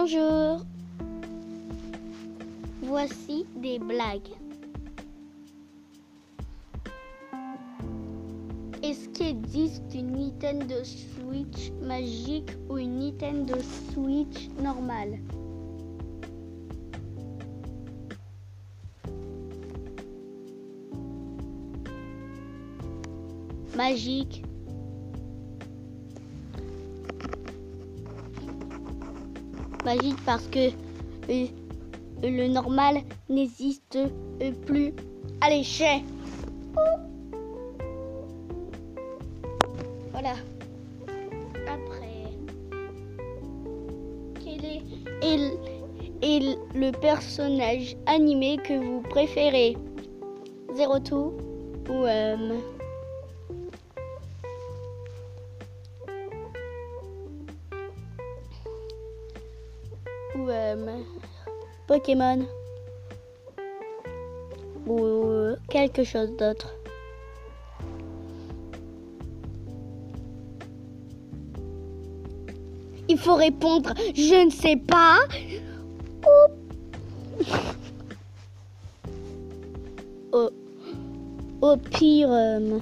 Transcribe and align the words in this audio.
Bonjour. 0.00 0.60
Voici 2.82 3.46
des 3.56 3.80
blagues. 3.80 4.30
Est-ce 8.80 9.08
qu'il 9.08 9.26
existe 9.26 9.82
une 9.92 10.12
Nintendo 10.12 10.76
Switch 10.84 11.72
magique 11.82 12.52
ou 12.68 12.78
une 12.78 13.00
Nintendo 13.00 13.56
Switch 13.92 14.48
normale? 14.62 15.18
Magique. 23.76 24.47
Magique 29.84 30.16
parce 30.24 30.46
que 30.48 30.70
euh, 31.30 31.46
le 32.22 32.48
normal 32.48 32.98
n'existe 33.28 33.96
euh, 33.96 34.52
plus. 34.66 34.92
Allez, 35.40 35.62
chais 35.62 36.02
Voilà. 40.12 40.34
Après, 41.68 42.26
quel 44.42 44.64
est, 44.64 46.56
le 46.74 46.90
personnage 46.90 47.96
animé 48.06 48.58
que 48.64 48.74
vous 48.74 49.00
préférez? 49.02 49.76
Zero 50.74 50.98
ou 51.88 52.04
euh, 52.04 52.36
euh, 60.48 60.98
Pokémon 61.86 62.46
ou 64.86 65.54
quelque 65.68 66.04
chose 66.04 66.30
d'autre. 66.36 66.74
Il 73.08 73.18
faut 73.18 73.36
répondre, 73.36 73.94
je 74.14 74.44
ne 74.44 74.50
sais 74.50 74.76
pas. 74.76 75.18
Au, 80.32 80.50
au 81.62 81.76
pire, 81.76 82.28
euh, 82.30 82.78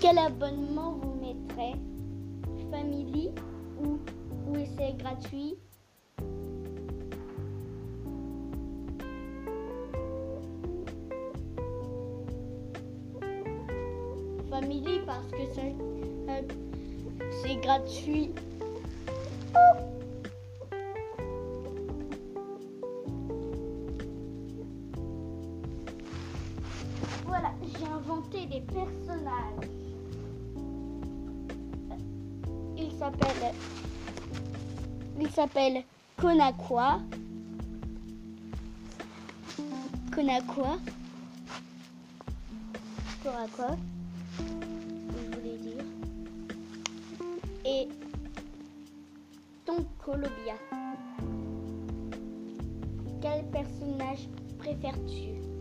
quel 0.00 0.18
abonnement 0.18 0.98
vous 1.00 1.14
mettrez? 1.20 1.78
Family 2.82 3.30
ou, 3.78 4.00
ou 4.48 4.56
c'est 4.76 4.94
gratuit? 4.98 5.56
Family 14.50 14.98
parce 15.06 15.30
que 15.30 15.44
c'est 17.44 17.54
gratuit. 17.60 18.32
Voilà, 27.24 27.52
j'ai 27.62 27.86
inventé 27.86 28.46
des 28.46 28.60
personnages. 28.62 29.81
S'appelle 33.02 33.52
il 35.20 35.30
s'appelle 35.30 35.84
Konakwa. 36.16 37.00
Konakwa. 40.14 40.78
Konakwa. 43.24 43.76
Je 44.38 45.36
voulais 45.36 45.58
dire. 45.58 45.84
Et 47.64 47.88
ton 49.64 49.84
Colobia. 49.98 50.54
Quel 53.20 53.44
personnage 53.50 54.28
préfères-tu? 54.58 55.51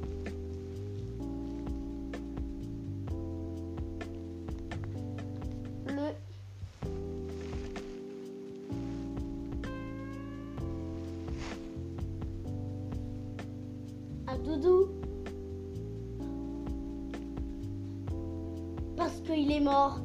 Doudou. 14.44 14.90
Parce 18.96 19.22
qu'il 19.22 19.52
est 19.52 19.59
mort. 19.59 20.00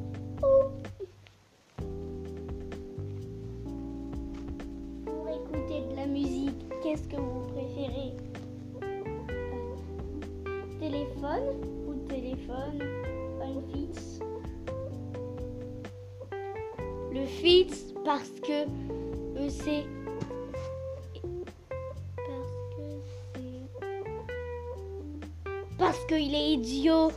Pour 5.05 5.29
écouter 5.29 5.83
de 5.89 5.95
la 5.95 6.07
musique, 6.07 6.57
qu'est-ce 6.81 7.07
que 7.07 7.17
vous 7.17 7.41
préférez? 7.53 8.13
Téléphone 10.79 11.61
ou 11.87 11.93
téléphone? 12.07 12.81
Un 13.41 13.61
fixe? 13.71 14.19
Le 17.11 17.25
fixe 17.25 17.93
parce 18.05 18.29
que 18.41 18.67
euh, 19.37 19.49
c'est 19.49 19.85
parce 25.77 26.03
qu'il 26.05 26.33
est 26.33 26.53
idiot. 26.53 27.11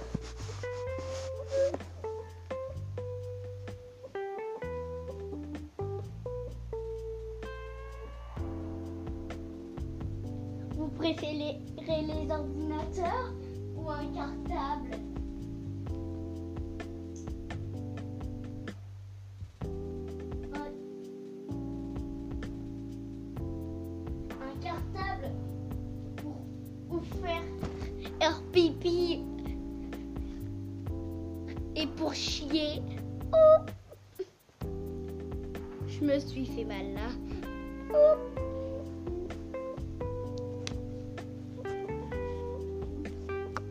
Vous 10.76 10.88
préférez 10.88 11.58
les 11.86 12.30
ordinateurs 12.30 13.32
ou 13.76 13.88
un 13.90 14.06
cartable? 14.14 14.96
Un- 24.40 24.60
cartable 24.62 25.32
pour, 26.16 26.36
pour 26.88 27.04
faire 27.22 27.42
pipi 28.52 29.22
et 31.76 31.86
pour 31.86 32.12
chier. 32.14 32.82
Oh 33.32 34.66
Je 35.86 36.04
me 36.04 36.18
suis 36.18 36.46
fait 36.46 36.64
mal 36.64 36.92
là. 36.94 37.08
Oh 37.94 38.16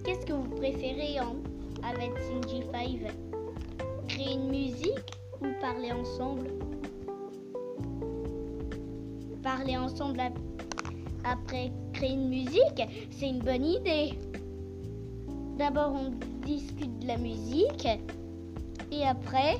Qu'est-ce 0.03 0.25
que 0.25 0.33
vous 0.33 0.49
préférez 0.55 1.17
avec 1.83 2.11
Cindy 2.19 2.63
5 2.71 3.11
Créer 4.07 4.33
une 4.33 4.49
musique 4.49 5.13
ou 5.41 5.47
parler 5.61 5.91
ensemble? 5.91 6.47
Parler 9.43 9.77
ensemble 9.77 10.19
ap- 10.19 10.37
après 11.23 11.71
créer 11.93 12.13
une 12.13 12.29
musique, 12.29 12.81
c'est 13.11 13.29
une 13.29 13.39
bonne 13.39 13.65
idée. 13.65 14.11
D'abord, 15.59 15.91
on 15.93 16.11
discute 16.47 16.99
de 16.99 17.07
la 17.07 17.17
musique 17.17 17.85
et 18.93 19.05
après, 19.05 19.57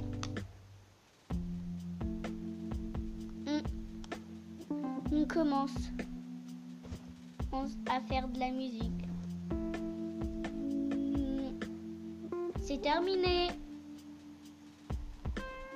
on, 5.11 5.25
commence 5.25 5.91
à 7.89 7.99
faire 8.07 8.29
de 8.29 8.39
la 8.39 8.49
musique. 8.49 9.07
Hmm, 10.95 11.49
C'est 12.61 12.81
terminé. 12.81 13.49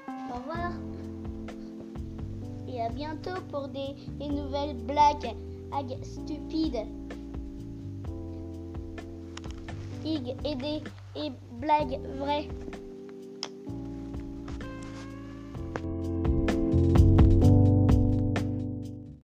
Au 0.08 0.36
revoir. 0.38 0.72
Et 2.70 2.82
à 2.82 2.88
bientôt 2.88 3.42
pour 3.52 3.68
des, 3.68 3.94
nouvelles 4.30 4.78
blagues 4.86 5.36
ag- 5.74 6.02
stupides. 6.02 6.88
Ig 10.06 10.36
et 10.46 10.56
des 10.56 10.84
et 11.16 11.32
blagues 11.60 12.00
vraies. 12.18 12.48